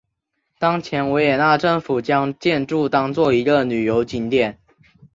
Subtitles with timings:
[0.57, 4.57] 当前维也纳政府将建筑当作一个旅游景点。